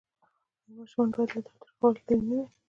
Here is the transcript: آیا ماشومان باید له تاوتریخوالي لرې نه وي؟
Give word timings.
آیا 0.63 0.71
ماشومان 0.77 1.09
باید 1.13 1.29
له 1.33 1.39
تاوتریخوالي 1.47 2.01
لرې 2.05 2.15
نه 2.29 2.35
وي؟ 2.37 2.45